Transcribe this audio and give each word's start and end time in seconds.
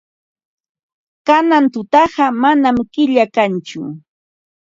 Kanan 1.27 1.65
tutaqa 1.73 2.25
manam 2.41 2.77
killa 2.93 3.25
kanchu. 3.35 3.81